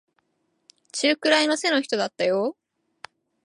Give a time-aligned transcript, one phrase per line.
[0.91, 2.57] 中くらいの背の人だったよ。